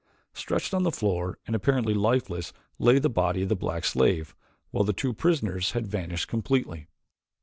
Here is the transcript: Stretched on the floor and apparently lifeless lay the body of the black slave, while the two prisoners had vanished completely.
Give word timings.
Stretched 0.33 0.73
on 0.73 0.81
the 0.81 0.89
floor 0.91 1.37
and 1.45 1.55
apparently 1.55 1.93
lifeless 1.93 2.53
lay 2.79 2.97
the 2.97 3.07
body 3.07 3.43
of 3.43 3.49
the 3.49 3.55
black 3.55 3.85
slave, 3.85 4.35
while 4.71 4.83
the 4.83 4.93
two 4.93 5.13
prisoners 5.13 5.73
had 5.73 5.85
vanished 5.85 6.27
completely. 6.27 6.87